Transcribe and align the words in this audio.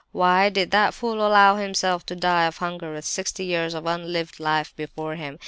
Why 0.13 0.49
did 0.49 0.71
that 0.71 0.95
fool 0.95 1.19
allow 1.23 1.57
himself 1.57 2.07
to 2.07 2.15
die 2.15 2.45
of 2.47 2.57
hunger 2.57 2.91
with 2.91 3.05
sixty 3.05 3.45
years 3.45 3.75
of 3.75 3.85
unlived 3.85 4.39
life 4.39 4.75
before 4.75 5.13
him? 5.13 5.37